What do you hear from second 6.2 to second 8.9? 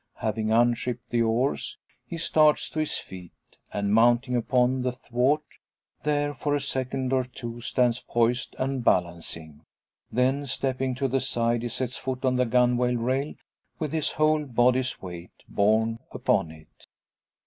for a second or two stands poised and